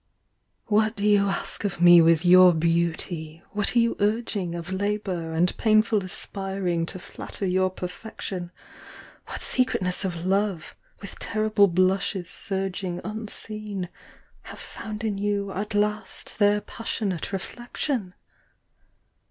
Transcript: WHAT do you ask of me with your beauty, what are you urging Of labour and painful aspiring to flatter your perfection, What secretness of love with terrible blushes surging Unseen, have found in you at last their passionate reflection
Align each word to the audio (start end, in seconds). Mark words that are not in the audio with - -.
WHAT 0.65 0.95
do 0.95 1.05
you 1.05 1.27
ask 1.29 1.63
of 1.63 1.79
me 1.79 2.01
with 2.01 2.25
your 2.25 2.55
beauty, 2.55 3.43
what 3.51 3.75
are 3.75 3.79
you 3.79 3.95
urging 3.99 4.55
Of 4.55 4.73
labour 4.73 5.31
and 5.31 5.55
painful 5.57 6.03
aspiring 6.03 6.87
to 6.87 6.97
flatter 6.97 7.45
your 7.45 7.69
perfection, 7.69 8.51
What 9.27 9.41
secretness 9.41 10.03
of 10.03 10.25
love 10.25 10.75
with 11.01 11.19
terrible 11.19 11.67
blushes 11.67 12.31
surging 12.31 12.99
Unseen, 13.03 13.89
have 14.49 14.57
found 14.59 15.03
in 15.03 15.19
you 15.19 15.51
at 15.51 15.75
last 15.75 16.39
their 16.39 16.61
passionate 16.61 17.31
reflection 17.31 18.15